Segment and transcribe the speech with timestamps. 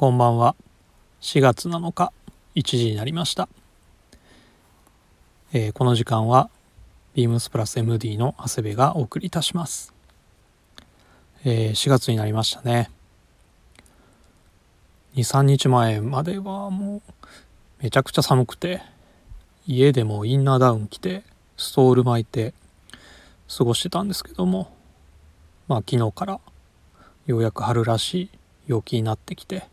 [0.00, 0.54] こんばんは。
[1.22, 2.12] 4月7日
[2.54, 3.48] 1時になりました、
[5.52, 6.50] えーこの時間は
[7.14, 9.92] ビームスプラス MD の長谷部がお送りいたします、
[11.44, 12.92] えー4月になりましたね。
[15.16, 17.02] 23日前まではもう
[17.82, 18.80] めちゃくちゃ寒くて
[19.66, 21.24] 家でもインナーダウン着て
[21.56, 22.54] ストール巻いて
[23.48, 24.70] 過ごしてたんですけども
[25.66, 26.40] まあ昨日から
[27.26, 28.30] ようやく春らしい
[28.68, 29.66] 陽気になってきて、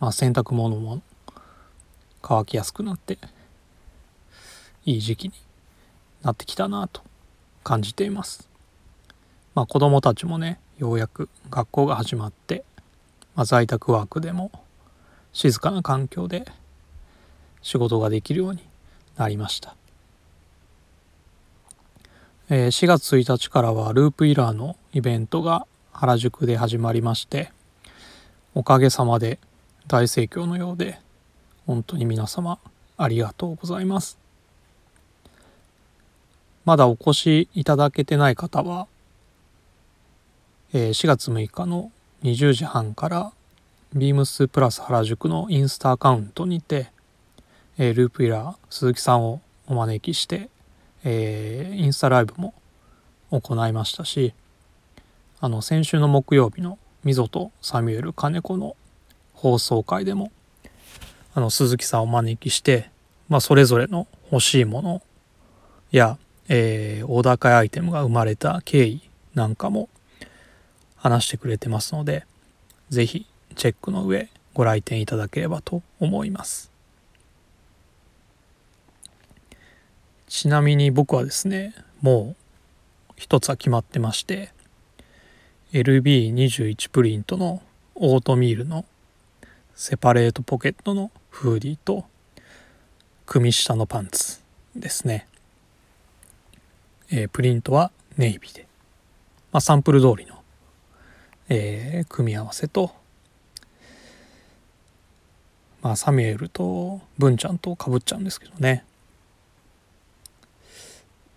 [0.00, 1.02] まあ、洗濯物も
[2.22, 3.18] 乾きやすくなって
[4.84, 5.34] いい時期に
[6.22, 7.02] なってきたなと
[7.64, 8.48] 感じています。
[9.54, 12.64] まあ子供たちもねようやく学校が始まって、
[13.34, 14.50] まあ、在宅ワークでも
[15.32, 16.44] 静かな環境で
[17.62, 18.60] 仕事ができるように
[19.16, 19.74] なりました。
[22.48, 27.50] えー4月1日からはループイラーのイベントが原宿で始まりまして
[28.54, 29.38] おかげさまで
[29.88, 30.98] 大盛況のようで
[31.66, 32.58] 本当に皆様
[32.96, 34.18] ありがとうございます。
[36.64, 38.88] まだお越しいただけてない方は、
[40.72, 41.92] え4月6日の
[42.24, 43.32] 20時半から
[43.94, 46.90] ビームスプラス原宿のインスタアカウントにて、
[47.78, 50.48] えループイラー鈴木さんをお招きして、
[51.04, 52.54] えインスタライブも
[53.30, 54.34] 行いましたし
[55.40, 58.76] あの先週の木曜日の溝とサミュエル金子の
[59.36, 60.32] 放送回でも
[61.34, 62.90] あの鈴木さんをお招きして、
[63.28, 65.02] まあ、それぞれの欲しいもの
[65.92, 69.02] や、えーオーダー会アイテムが生まれた経緯
[69.34, 69.88] なんかも
[70.96, 72.24] 話してくれてますので
[72.88, 76.72] 是非チェックの上ご来店いただければと思います。
[80.26, 82.34] ちなみに僕はですねも
[83.10, 84.52] う一つは決まってまして
[85.72, 87.62] LB21 プリントの
[87.94, 88.84] オートミールの
[89.78, 92.06] セパレートポケットのフーディーと
[93.26, 94.40] 組下のパンツ
[94.74, 95.28] ですね、
[97.12, 98.66] えープリントはネイビーで、
[99.52, 100.42] まあ、サンプル通りの、
[101.50, 102.90] えー組み合わせと、
[105.82, 108.82] まあ、サミュエルと文ちゃんとかぶっちゃうんですけどね。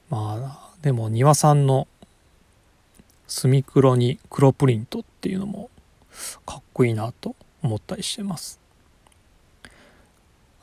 [0.10, 1.90] まあでも庭さんの
[3.28, 5.70] 墨黒に黒プリントっていうのも
[6.46, 8.60] かっこいいなと思ったりしてます。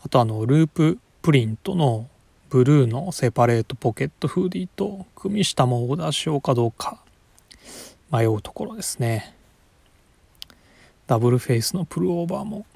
[0.03, 2.09] あとあのループプリントの
[2.49, 7.03] ブルーのセパレートポケットフーディーと組み下もオーダーしようかどうか
[8.11, 9.35] 迷うところですね。
[11.07, 12.67] ダブルフェイスのプルオーバーも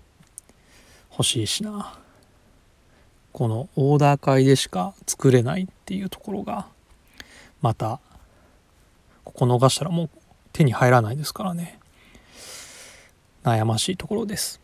[1.13, 1.99] 欲しいしな。
[3.33, 6.67] このオーダー会でしか作れないっていうところが
[7.61, 8.01] また
[9.25, 10.11] ここ逃したらもう
[10.53, 11.80] 手に入らないですからね。
[13.45, 14.61] 悩ましいところです。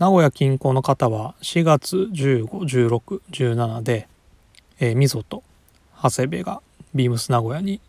[0.00, 4.08] 名古屋近郊の方は4月151617で、
[4.78, 5.42] えー、みぞと
[6.02, 6.62] 長谷部が
[6.94, 7.82] ビームス名古屋に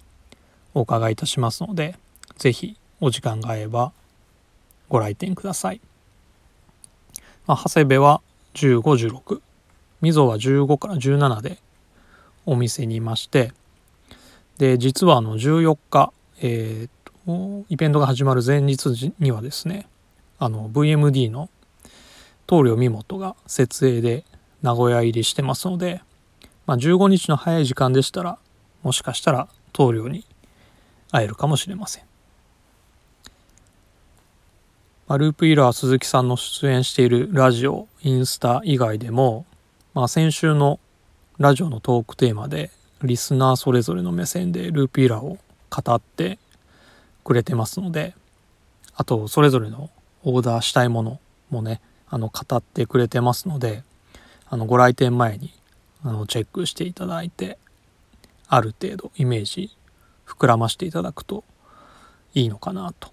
[0.73, 1.95] お伺いいたしますので
[2.37, 3.93] ぜひお時間が合えば
[4.89, 5.79] ご来店ください、
[7.47, 8.21] まあ、長谷部は
[8.55, 9.39] 1516
[10.01, 11.59] みぞは15から17で
[12.45, 13.53] お店にいまして
[14.57, 16.11] で実はあの14日、
[16.41, 19.87] えーとイベントが始まる前日にはですね
[20.39, 21.49] あの VMD の
[22.47, 24.25] 棟梁美本が設営で
[24.61, 26.01] 名古屋入りしてますので、
[26.65, 28.37] まあ、15日の早い時間でしたら
[28.81, 30.25] もしかしたら棟梁に
[31.11, 32.03] 会えるかもしれません、
[35.07, 39.45] まあ、ループイラー鈴木さんの出演しているラジオインスタ以外でも、
[39.93, 40.79] まあ、先週の
[41.37, 42.71] ラジオのトークテーマで
[43.03, 45.37] リスナーそれぞれの目線でループイラーを
[45.69, 46.37] 語って
[47.23, 48.13] くれてますので
[48.95, 49.89] あとそれぞれの
[50.23, 53.83] オーダーしたいものもねあの語ってくれてますので
[54.49, 55.53] あのご来店前に
[56.03, 57.57] あのチェックしていただいて
[58.47, 59.71] ある程度イメージ
[60.27, 61.43] 膨らましていただくと
[62.33, 63.11] いいのかなと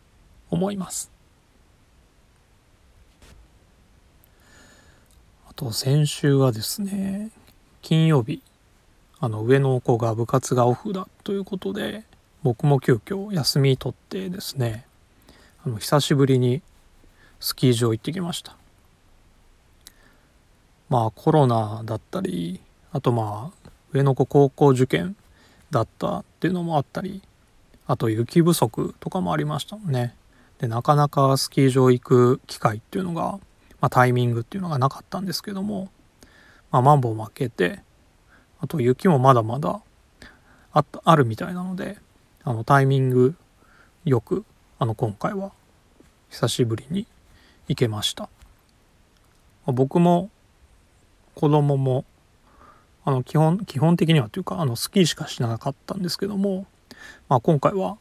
[0.50, 1.11] 思います。
[5.49, 7.31] あと先週はですね
[7.83, 8.43] 金曜日
[9.21, 12.05] あの上の子が部活がオフだということで
[12.43, 14.87] 僕も急遽休み取ってですね
[15.64, 16.62] あの久しぶりに
[17.40, 18.56] スキー場行ってきました。
[20.88, 22.61] まあコロナだったり
[22.93, 25.17] あとまあ上の子高校受験
[25.70, 27.23] だったっていうのもあったり
[27.87, 30.14] あと雪不足とかもありましたもんね。
[30.58, 33.23] でなかなかスキー場行く機会っていうのが、
[33.81, 35.88] まあ、タイミングっていうのがなかったんですけども、
[36.70, 37.81] まあ、マンボウ負けて
[38.61, 39.81] あと雪もまだまだ
[40.73, 41.99] ああるみたいなので
[42.49, 43.35] あのタイミング
[44.06, 44.43] よく
[44.79, 45.53] あの今回は
[46.31, 47.06] 久しぶりに
[47.69, 48.31] 行けました。
[49.67, 50.31] 僕も
[51.35, 52.06] 子供も
[53.05, 56.65] あの基本基本的にはというかあのスキーしかしなかったんですけども、
[57.29, 57.99] まあ、今回は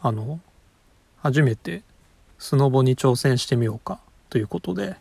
[0.00, 0.40] あの
[1.18, 1.82] 初めて
[2.38, 4.00] スノボに挑戦してみようか
[4.30, 4.96] ということで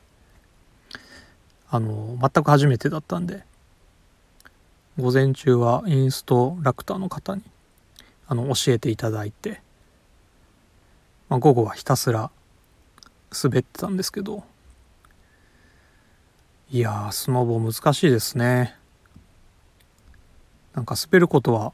[1.72, 3.46] あの全く初めてだったんで
[4.98, 7.44] 午前中はインストラクターの方に
[8.32, 9.60] あの教えていただいて、
[11.30, 12.30] まあ、午後はひたすら
[13.44, 14.44] 滑ってたんですけど。
[16.72, 18.76] いやスノボ難しいですね。
[20.76, 21.74] なんか滑ることは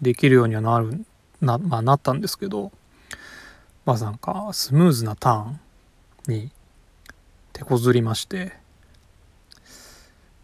[0.00, 1.04] できるようにはなる
[1.42, 2.70] な,、まあ、なったんですけど。
[3.84, 5.60] まあなんかスムーズなターン
[6.28, 6.52] に
[7.52, 8.52] 手こずりまして。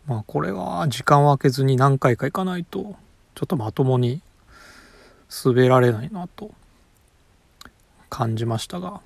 [0.07, 2.97] まあこれは時間を空けずに何回か行かないと
[3.37, 4.21] ちょっとまともに
[5.45, 6.53] 滑られないなと
[8.09, 9.01] 感じましたが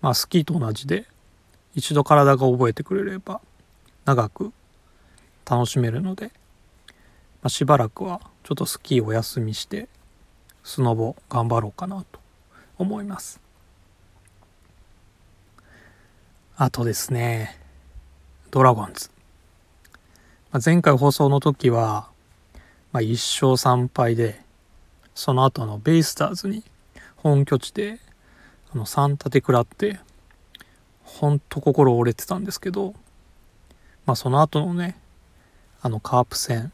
[0.00, 1.06] まあスキーと同じで
[1.74, 3.40] 一度体が覚えてくれれば
[4.04, 4.52] 長く
[5.48, 6.30] 楽しめるので、ま
[7.44, 9.88] あ、しばらくはちょっとスキーお休みして
[10.64, 12.18] スノボ頑張ろうかなと
[12.78, 13.40] 思います。
[16.56, 17.60] あとですね
[18.50, 19.10] ドラゴンズ、
[20.50, 22.08] まあ、前回放送の時は、
[22.92, 24.40] まあ、1勝3敗で
[25.16, 26.62] その後のベイスターズに
[27.16, 27.98] 本拠地で
[28.70, 29.98] あの3立て食らって
[31.02, 32.94] ほんと心折れてたんですけど
[34.04, 34.98] まあその後のね
[35.80, 36.70] あのカープ戦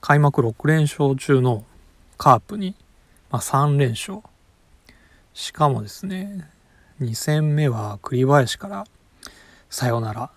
[0.00, 1.64] 開幕6連勝中の
[2.16, 2.74] カープに、
[3.30, 4.22] まあ、3連勝。
[5.34, 6.48] しかもですね
[7.00, 8.86] 2戦目は栗林から
[9.68, 10.30] さよなら。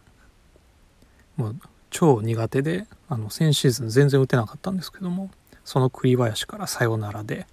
[1.38, 1.56] もう
[1.90, 5.32] 超苦手であの先シーズン全然打てなかったんですけども。
[5.66, 7.48] その栗林からさよならで。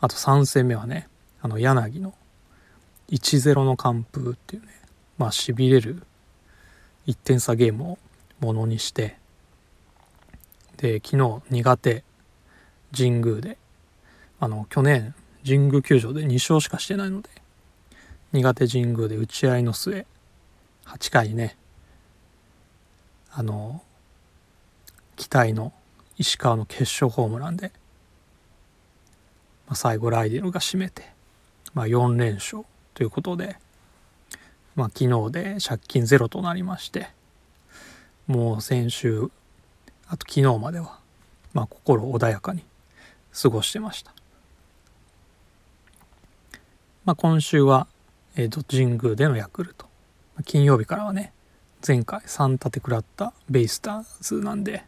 [0.00, 1.08] あと3戦目はね
[1.42, 2.14] あの柳の
[3.10, 4.68] 1-0の完封っていうね
[5.18, 6.02] まあしびれる
[7.06, 7.98] 1点差ゲームを
[8.40, 9.18] ものにして。
[10.78, 12.04] で昨日苦手
[12.96, 13.58] 神宮で
[14.38, 15.14] あの去年
[15.44, 17.28] 神宮球場で2勝しかしてないので
[18.32, 20.06] 苦手神宮で打ち合いの末
[20.86, 21.58] 8回ね
[23.30, 23.82] あの
[25.16, 25.74] 期待の
[26.20, 27.72] 石川の決勝ホームランで、
[29.66, 31.02] まあ、最後ライディルが締めて、
[31.74, 32.64] まあ、4連勝
[32.94, 33.56] ということで
[34.76, 37.08] まあ、昨日で借金ゼロとなりまして
[38.26, 39.30] もう先週
[40.06, 40.98] あと昨日までは、
[41.52, 42.64] まあ、心穏やかに
[43.42, 44.14] 過ごしてました、
[47.04, 47.88] まあ、今週は、
[48.36, 49.86] えー、と神宮でのヤクルト。
[50.46, 51.34] 金曜日からはね
[51.86, 54.84] 前回3立て食らったベイスターズなんで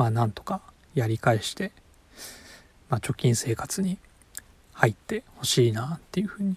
[0.00, 0.62] まあなんとか
[0.94, 1.72] やり返して、
[2.88, 3.98] まあ、貯金生活に
[4.72, 6.56] 入ってほしいなっていうふうに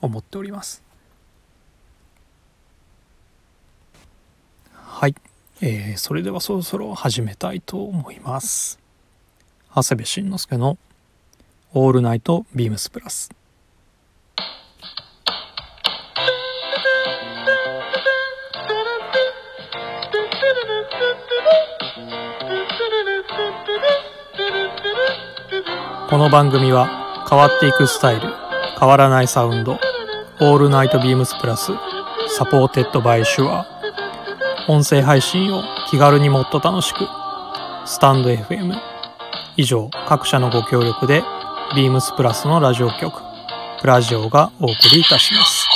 [0.00, 0.82] 思っております。
[4.72, 5.14] はい、
[5.60, 8.80] えー、それではそろそろ始めたいと思います。
[9.72, 10.76] 長谷部慎之介の
[11.74, 13.30] 「オールナイトビームスプラス」
[26.14, 28.28] この番組は変わっていくスタイル
[28.78, 29.80] 変わらないサウンド
[30.10, 33.66] 「All Night BEAMS+」Supported by SHURE
[34.68, 37.08] 音声配信を気軽にもっと楽しく
[37.84, 38.80] スタンド FM
[39.56, 41.24] 以上各社のご協力で
[41.74, 43.20] BEAMS PLUS のラジオ局
[43.80, 45.66] プラジオがお送りいたします。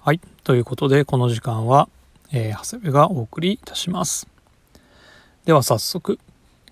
[0.00, 1.88] はいということでこの時間は、
[2.30, 4.35] えー、長谷部がお送りいたします。
[5.46, 6.18] では早速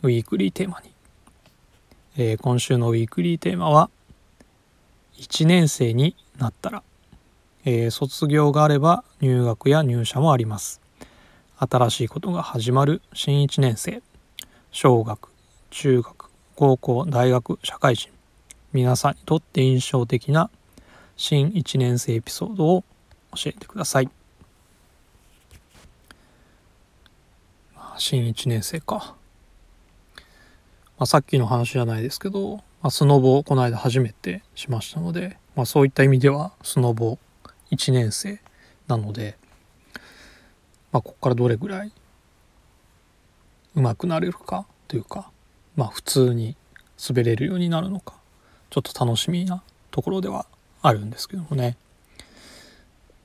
[0.03, 0.91] ウィークリーテーマに、
[2.17, 3.89] えー、今週のウィークリーテーマは
[5.17, 6.83] 1年生になったら、
[7.65, 10.81] えー、卒業があれば入学や入社もあります。
[11.57, 14.03] 新しいことが始まる新1年生。
[14.73, 15.29] 小学
[15.71, 18.11] 中学高校大学社会人。
[18.73, 20.51] 皆さんにとって印象的な
[21.17, 22.83] 新1年生エピソードを
[23.37, 24.11] 教えてください。
[27.99, 29.15] 新1年生か、
[30.17, 37.19] まあ、さっきの話じゃないですけど、まあ、スノボをこの間初めてしましたのでまあ、そういった意味ではスノボ
[37.71, 38.41] 1年生
[38.89, 39.37] なので、
[40.93, 41.93] まあ、ここからどれぐらい
[43.77, 45.31] 上手くなれるかというか、
[45.77, 46.57] まあ、普通に
[47.09, 48.15] 滑れるようになるのか
[48.71, 50.47] ちょっと楽しみなところでは
[50.83, 51.77] あるんですけどもね。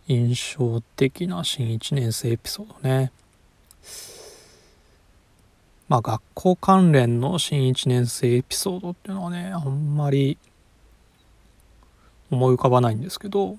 [0.07, 3.11] 印象的な新1年生エピソードね。
[5.89, 10.37] まあ学校関連の新1年生エピソードっていうのはねあんまり
[12.29, 13.57] 思い浮かばないんですけど、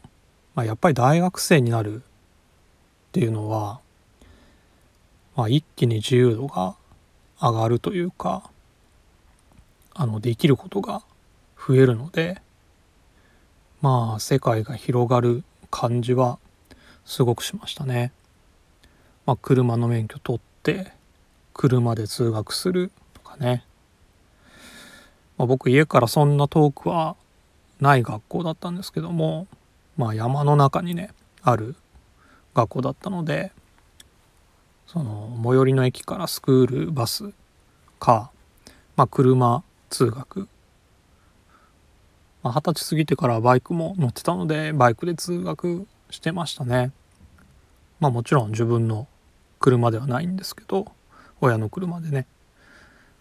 [0.54, 2.00] まあ、やっぱり大学生になるっ
[3.12, 3.80] ていうのは、
[5.34, 6.76] まあ、一気に自由度が
[7.42, 8.48] 上がるというか
[9.94, 11.02] あのできることが
[11.58, 12.40] 増えるので
[13.82, 16.38] まあ世界が広がる感じは
[17.04, 18.12] すごくしましたね。
[19.26, 20.92] まあ、車の免許取って
[21.54, 23.64] 車で通学するとかね、
[25.38, 27.16] まあ、僕家からそんな遠くは
[27.80, 29.46] ない学校だったんですけども
[29.96, 31.10] まあ山の中にね
[31.42, 31.74] ある
[32.54, 33.52] 学校だったので
[34.86, 37.30] その最寄りの駅からスクールバス
[38.00, 38.30] か、
[38.96, 40.48] まあ、車通学。
[42.42, 46.90] まあ、20歳過ぎてからバイクも乗ってたのでバイクで通学してましたね。
[48.00, 49.06] まあもちろん自分の
[49.60, 50.90] 車ではないんですけど
[51.40, 52.26] 親の車でね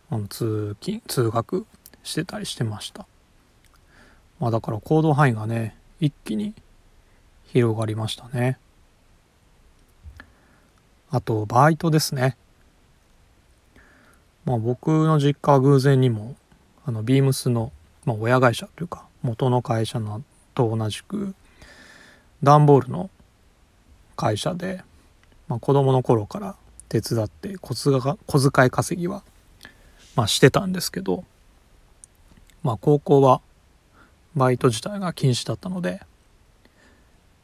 [0.10, 1.66] あの通勤通学
[2.04, 3.06] してたりしてました。
[4.40, 6.54] まあだから行動範囲がね一気に
[7.48, 8.58] 広がりましたね。
[11.12, 12.38] あとバイトですね。
[14.46, 16.36] まあ僕の実家は偶然にも
[16.86, 17.72] あのビームスの、
[18.06, 20.24] まあ、親会社というか元の会社の
[20.56, 21.36] と同じく
[22.42, 23.10] 段ボールの
[24.16, 24.82] 会社で、
[25.48, 26.56] まあ、子供の頃から
[26.90, 27.76] 手伝って小
[28.52, 29.24] 遣い稼ぎは、
[30.16, 31.24] まあ、してたんですけど、
[32.64, 33.42] まあ、高校は
[34.36, 36.02] バイト自体が禁止だったので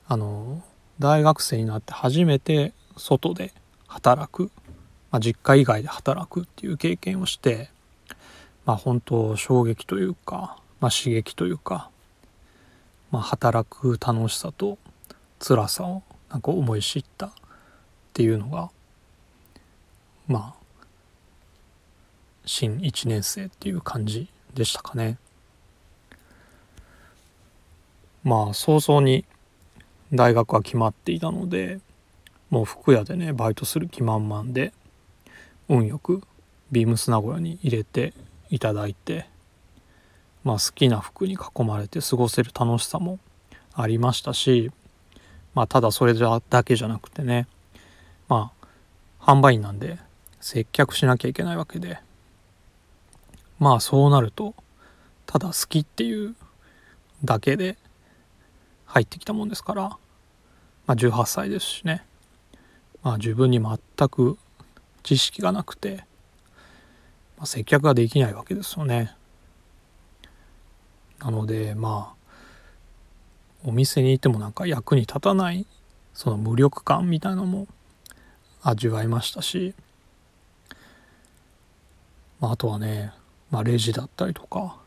[0.08, 0.62] あの
[1.00, 3.54] 大学生になって初めて外で
[3.88, 4.52] 働く、
[5.12, 7.70] まあ、実家以外で働くっていう経験をして
[8.66, 11.90] まあ本当衝撃というかまあ、刺激というか、
[13.10, 14.78] まあ、働く楽しさと
[15.40, 17.32] 辛さをなんか思い知ったっ
[18.14, 18.70] ていうのが
[20.28, 20.86] まあ
[22.46, 25.18] 新1年生っていう感じでしたかね。
[28.24, 29.26] まあ早々に
[30.14, 31.80] 大学は決まっていたので
[32.50, 34.74] もう服屋でねバイトする気満々で
[35.70, 36.22] 運よく
[36.72, 38.14] ビームス名古屋に入れて
[38.50, 39.28] いただいて
[40.46, 43.20] まあ、好きな服に囲まれて過ごせる楽しさも
[43.74, 44.72] ありましたし、
[45.56, 47.48] まあ、ただそれだけじゃなくてね
[48.30, 48.68] まあ
[49.20, 49.98] 販売員なんで
[50.46, 51.98] 接客しなきゃいけないわけで。
[53.58, 54.54] まあそうなると
[55.26, 56.36] ただ好きっていう
[57.24, 57.80] だけで
[58.86, 59.98] 入ってきたもんですから、ま
[60.90, 62.06] あ、18歳ですしね、
[63.02, 64.38] まあ、自分に全く
[65.02, 66.06] 知識がなくて、
[67.38, 69.16] まあ、接客ができないわけですよね。
[71.22, 75.66] なのでまあお店にいてもなんか役に立たない
[76.14, 77.68] その無力感みたいなのも
[78.62, 79.74] 味わいましたし、
[82.40, 83.12] まあ、あとはね、
[83.52, 84.78] まあ、レジだったりとか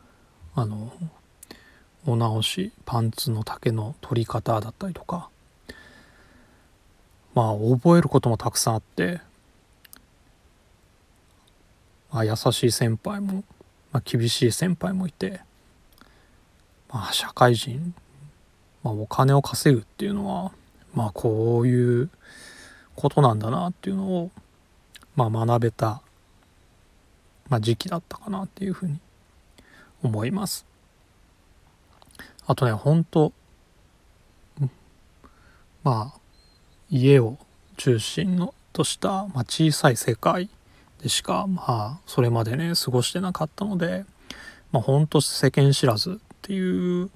[0.55, 0.93] あの
[2.07, 5.29] お直しパンツの丈の取り方だったりとか
[7.35, 9.21] まあ覚えることもたくさんあって、
[12.13, 13.45] まあ、優しい先輩も、
[13.93, 15.41] まあ、厳しい先輩もいて
[16.91, 17.95] まあ、社会人、
[18.83, 20.53] まあ、お金を稼ぐっていうのは、
[20.95, 22.11] まあ、こういう
[22.97, 24.31] ことなんだなっていうのを、
[25.15, 26.01] まあ、学べた、
[27.49, 28.99] まあ、時期だったかなっていうふうに
[30.03, 30.67] 思います。
[32.47, 33.33] あとね、本当
[35.85, 36.21] まあ、
[36.91, 37.39] 家を
[37.77, 40.49] 中心のとした、まあ、小さい世界
[41.03, 44.05] でしか、まあ、それまでね、過ごしてなかったので、
[44.73, 47.11] まあ、本当世間知らずっていう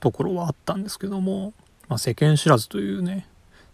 [0.00, 1.52] ところはあったんですけども、
[1.88, 3.26] まあ、世間知らずというね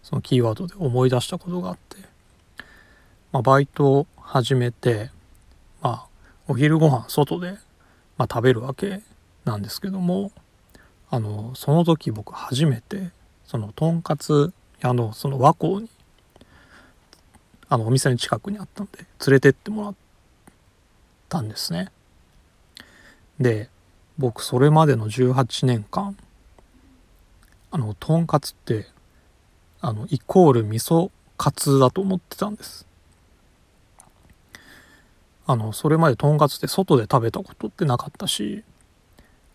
[0.03, 1.97] そのキーワードで思い出したことがあって、
[3.31, 5.11] まあ、バイトを始めて、
[6.49, 7.51] お昼ご飯外で、
[8.17, 9.03] まあ、食べるわけ
[9.45, 10.31] なんですけども
[11.11, 13.11] あのその時僕初めて
[13.45, 14.51] そのとんかつ
[14.81, 15.89] 屋のその和光に
[17.69, 19.95] あのお店の近くにあったので連れてってもらっ
[21.29, 21.91] たんですね。
[23.39, 23.69] で
[24.17, 26.17] 僕それまでの18年間
[27.69, 28.87] あのとんかつって
[29.81, 32.87] あのイコール味噌カツだと思ってたんです
[35.49, 38.63] あのそれまでとんかつって外で食べたことってなかったし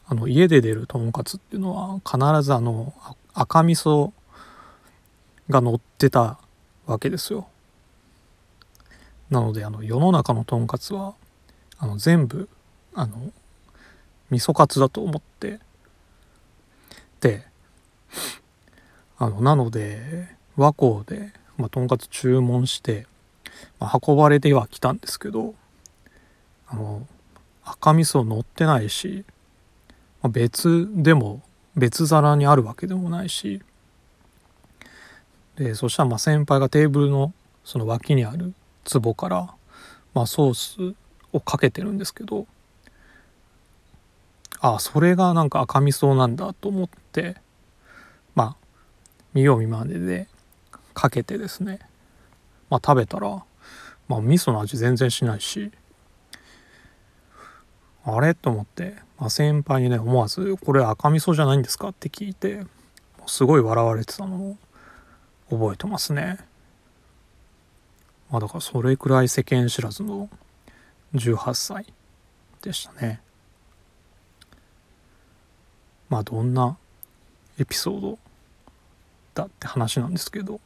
[0.09, 2.93] あの家で出るとんかつっていうのは必ずあの
[3.33, 4.11] 赤味噌
[5.49, 6.41] が乗ってた
[6.87, 7.47] わけですよ。
[9.31, 11.15] なのであの世の中のとんかつは
[11.79, 12.49] あの全部
[12.93, 13.31] あの
[14.31, 15.61] 味噌カツだと思って。
[17.21, 17.47] で
[19.17, 23.07] あのなので和光で、まあ、とんかつ注文して
[23.79, 25.55] まあ、運ばれてはきたんですけど
[26.69, 27.07] あの
[27.65, 29.25] 赤味噌乗ってないし、
[30.29, 31.43] 別でも
[31.77, 33.63] 別皿にあるわけでもないし。
[35.57, 37.33] でそしたらまあ先輩がテーブルの
[37.65, 38.55] その脇にある
[38.91, 39.55] 壺から、
[40.13, 40.55] まあ、ソー
[40.93, 40.97] ス
[41.33, 42.47] をかけてるんですけど
[44.61, 47.37] あそれがなんか赤味噌なんだと思って
[48.35, 48.57] まあ
[49.33, 50.29] 見よう見まねで
[50.93, 51.81] かけてですね
[52.69, 53.45] まあ食べたら
[54.09, 55.71] まあ味噌の味全然しないし。
[58.05, 58.35] あれ？
[58.35, 62.67] と思って、まあ、先輩にね思わず「これ赤味噌じゃないんですか?」って聞いて
[63.27, 64.57] すごい笑われてたのを
[65.51, 66.39] 覚えてますね。
[68.31, 70.29] まあだからそれくらい世間知らずの
[71.15, 71.93] 18歳
[72.63, 73.21] でしたね。
[76.09, 76.77] まあどんな
[77.59, 78.19] エピソード
[79.35, 80.61] だって話なんですけど。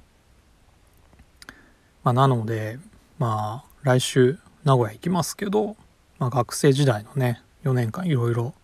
[2.04, 2.78] まあなので
[3.18, 5.76] まあ来週名古屋行きますけど、
[6.18, 8.54] まあ、学生時代のね4年間いろいろ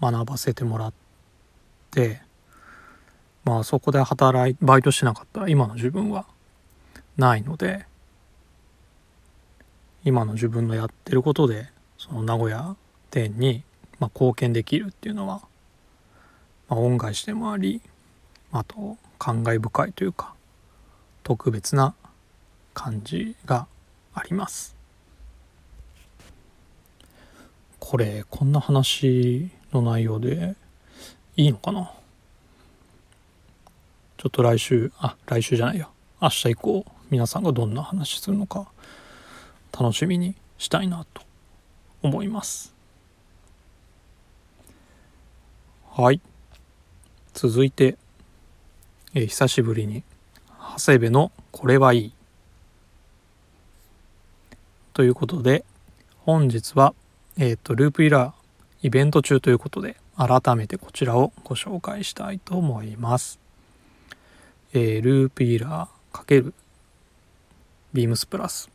[0.00, 0.92] 学ばせてもらっ
[1.90, 2.22] て
[3.44, 6.26] まあそこで働いバイトしなかったら今の自分は
[7.16, 7.86] ないので
[10.04, 12.76] 今の自分のやってることでその名古屋
[13.10, 13.62] 店に
[13.98, 15.42] まあ貢献できるっていうのは、
[16.68, 17.82] まあ、恩返しでもあり
[18.52, 20.34] あと感慨深いというか
[21.22, 21.94] 特別な
[22.72, 23.66] 感じが
[24.14, 24.79] あります。
[27.90, 30.54] これこんな話の内容で
[31.36, 31.90] いいのかな？
[34.16, 35.90] ちょっと来週あ来週じゃないよ
[36.22, 38.68] 明日以降皆さんがどんな話するのか
[39.76, 41.22] 楽しみにしたいなと
[42.00, 42.72] 思います。
[45.90, 46.20] はい。
[47.34, 47.96] 続いて、
[49.14, 50.04] え、久しぶりに
[50.76, 52.12] 長谷部のこれはいい。
[54.94, 55.64] ということで
[56.20, 56.94] 本日は、
[57.40, 63.40] えっ、ー、とループイラーイベント中ということで改めてこちらをご紹介したいと思います。
[64.74, 66.52] えー、ループイラー×
[67.94, 68.68] BEAMS PLUS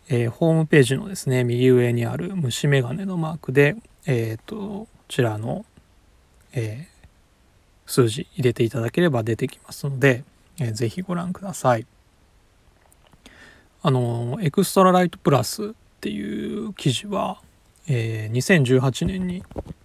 [0.08, 5.64] えー、ホームページのですね右上にある虫眼鏡のマークで、えーと、こちらの、
[6.52, 10.24] えー、数字入れていただければ出てきますので、
[10.60, 11.86] えー、ぜひご覧ください。
[13.86, 15.68] あのエクストラライトプラスっ
[16.00, 17.40] ていう記事は、
[17.86, 19.42] えー、2018年に、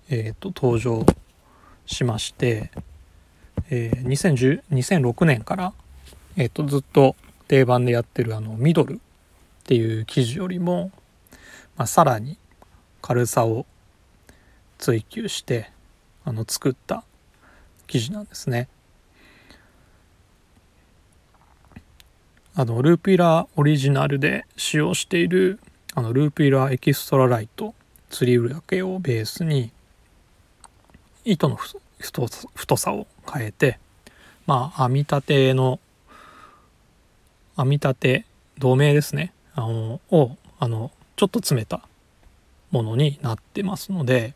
[0.09, 1.05] えーと、登場
[1.85, 2.71] しまして、
[3.69, 5.73] えー、2006年から、
[6.37, 7.15] えーとずっと
[7.49, 8.97] 定番でやってるあのミドルっ
[9.65, 10.91] ていう生地よりも、
[11.75, 12.37] まあ、さらに
[13.01, 13.65] 軽さを
[14.77, 15.71] 追求して
[16.23, 17.03] あの作った
[17.87, 18.69] 生地なんですね。
[22.55, 25.59] あのループイラーオリジナルで使用している
[25.95, 27.73] あのループイラーエキストラライト
[28.09, 29.71] 釣りウだけをベースに
[31.23, 31.55] 糸の
[31.99, 33.79] 太さを変えて
[34.47, 35.79] まあ編み立ての
[37.57, 38.25] 編み立て
[38.57, 41.81] 同盟ですねあのをあのちょっと詰めた
[42.71, 44.33] ものになってますので、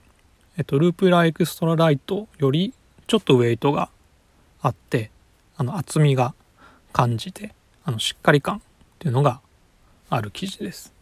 [0.57, 2.73] えっと、ループラエクストラライトより
[3.07, 3.89] ちょっとウェイトが
[4.61, 5.11] あって
[5.55, 6.33] あの厚みが
[6.91, 7.53] 感じて
[7.85, 8.59] あのしっかり感っ
[8.99, 9.39] ていうのが
[10.09, 10.93] ある生地です。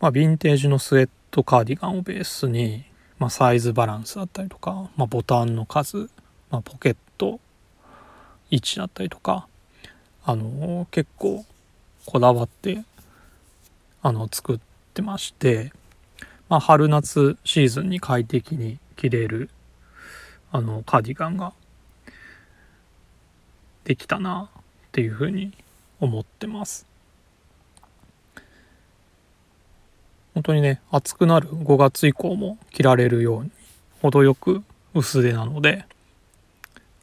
[0.00, 2.84] まあ、ヴィンテージのスウェットカーディガンをベースに、
[3.18, 6.10] まあ、サイズバランスだったりとか、まあ、ボタンの数、
[6.50, 7.40] まあ、ポケット
[8.50, 9.48] 位置だったりとか
[10.24, 11.44] あの結構
[12.04, 12.84] こだわって
[14.02, 14.60] あの作っ
[14.94, 15.72] てまして、
[16.48, 19.50] まあ、春夏シーズンに快適に着れる
[20.52, 21.52] あのカーディガンが
[23.84, 25.52] できたなっていうふうに
[26.00, 26.86] 思ってます。
[30.36, 33.50] 本当にね暑くなる5月以降も着られるように
[34.02, 35.86] 程よく薄手なので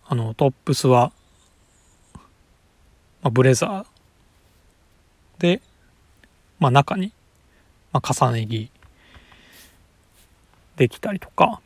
[0.05, 1.11] あのトップスは、
[2.13, 2.21] ま
[3.23, 5.61] あ、ブレザーで、
[6.59, 7.11] まあ、中に、
[7.91, 8.69] まあ、重ね着
[10.75, 11.59] できたりとか、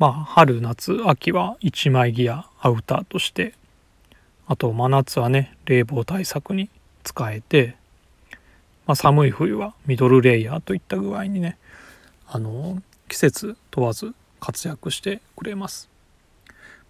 [0.00, 3.54] まあ、春夏秋は一枚着やアウターとして
[4.48, 6.68] あと真夏はね冷房対策に
[7.04, 7.76] 使えて、
[8.90, 11.56] まあ、寒い冬はミドルレイヤーといった具合にね
[12.26, 15.88] あの季節問わず活躍してくれます。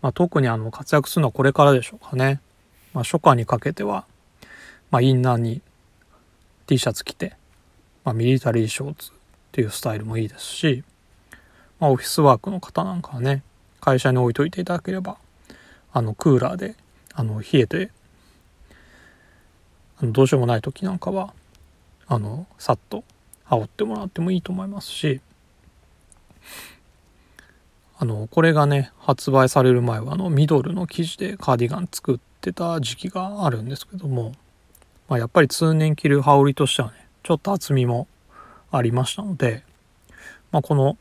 [0.00, 2.40] まあ、特にあの活躍するのはこれからでしょうかね。
[2.94, 4.06] まあ、初夏にかけては、
[4.90, 5.60] まあ、インナーに
[6.66, 7.36] T シャツ着て、
[8.02, 9.12] まあ、ミリタリーショーツっ
[9.52, 10.82] ていうスタイルもいいですし、
[11.80, 13.42] まあ、オフィスワークの方なんかはね
[13.78, 15.18] 会社に置いといていただければ
[15.92, 16.76] あのクーラーで
[17.12, 17.90] あの冷えて
[20.00, 21.34] あのどうしようもない時なんかは
[22.12, 23.04] あのさっと
[23.44, 25.20] 羽織ってもらってもいいと思いますし
[28.00, 34.32] あのこれがね発売される前はあのミドルの生地でカーディガン作ってた時期があるんですけども、
[35.08, 38.08] まあ、やっぱり通年着る羽織としてはねちょっと厚みも
[38.72, 39.62] ありましたので、
[40.50, 40.96] まあ、この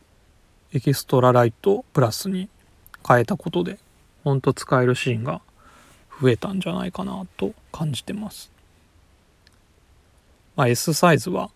[0.74, 2.50] エキストラライトプラスに
[3.08, 3.80] 変えたことで
[4.24, 5.42] ほんと使えるシーンが
[6.22, 8.59] 増えたんじゃないかなと感じてます。
[10.56, 11.50] まあ、S サイズは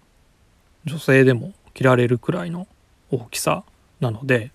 [0.86, 2.68] 女性でも着られるくらいの
[3.12, 3.64] 大きさ
[4.00, 4.52] なので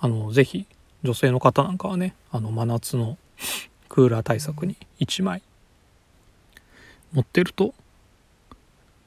[0.00, 0.66] あのぜひ
[1.02, 3.18] 女性の方なんかはねあの真夏の
[3.88, 5.42] クーラー対策に1枚
[7.12, 7.74] 持ってると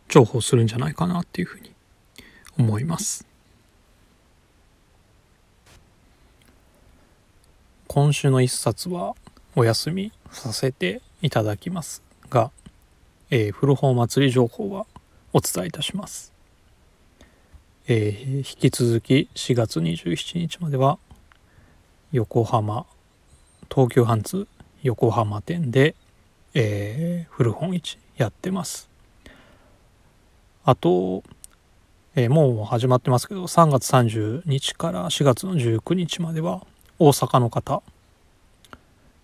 [0.10, 1.72] 重宝するんじゃないかなっていうふうに
[2.58, 3.26] 思います。
[7.88, 9.16] 今週の一冊は
[9.56, 12.52] お休みさせていただきますが、
[13.32, 14.86] えー、古本祭り情報は
[15.34, 16.34] お伝えいたします、
[17.88, 21.00] えー、引き続き4月27日までは
[22.12, 22.86] 横浜
[23.74, 24.48] 東急ハンズ
[24.84, 25.96] 横浜店で、
[26.54, 28.90] えー、古本市やってます。
[30.66, 31.24] あと、
[32.16, 36.66] えー、もう始まってますけど3月30日から4月の19日までは
[37.00, 37.82] 大阪の方、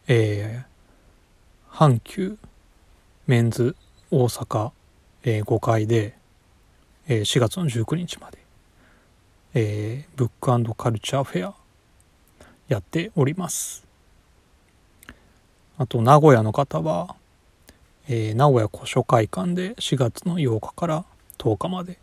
[0.08, 2.38] えー、阪急
[3.26, 3.76] メンズ
[4.10, 4.72] 大阪、
[5.24, 6.16] えー、5階で、
[7.08, 8.38] えー、4月の19日まで、
[9.54, 11.56] えー、ブックカルチャーフェア
[12.68, 13.86] やっております。
[15.78, 17.16] あと名古屋の方は、
[18.08, 21.06] えー、名古屋古書会館で4月の8日から
[21.38, 22.00] 10日まで、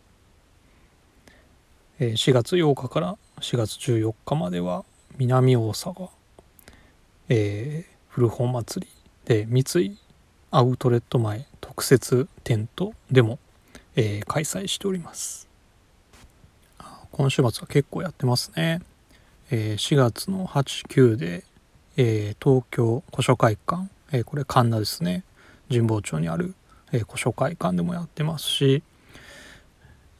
[1.99, 4.85] え4月8日から4月14日までは
[5.17, 6.09] 南大阪、
[7.29, 8.93] えー、古本祭り
[9.25, 9.97] で三井
[10.51, 13.41] アウトレット前特設テントでも、
[13.97, 15.49] えー、開催しております。
[17.11, 18.81] 今週末は結構やってますね、
[19.51, 21.43] えー、4月の89で、
[21.97, 25.25] えー、東京古書会館、えー、これ神田ですね。
[25.69, 26.55] 神保町にある、
[26.93, 28.85] え古書会館でもやってますし